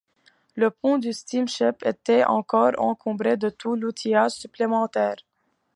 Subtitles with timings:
[0.55, 5.17] le pont du steam-ship était encore encombré de tout l’outillage supplémentaire.